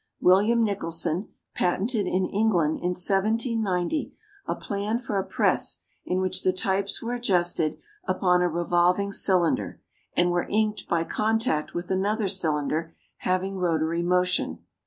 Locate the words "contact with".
11.03-11.91